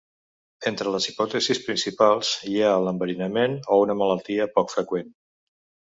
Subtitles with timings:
[0.69, 5.13] Entre les hipòtesis principals, hi ha l’enverinament o una malaltia poc freqüent.